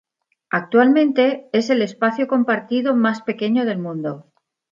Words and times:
Actualmente, 0.49 1.47
es 1.53 1.69
el 1.69 1.83
espacio 1.83 2.27
compartido 2.27 2.95
más 2.95 3.21
pequeño 3.21 3.65
del 3.65 3.77
mundo. 3.77 4.33